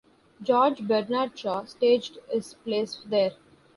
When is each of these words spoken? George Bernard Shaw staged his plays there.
George 0.41 0.81
Bernard 0.87 1.37
Shaw 1.37 1.63
staged 1.65 2.17
his 2.31 2.55
plays 2.55 3.03
there. 3.05 3.33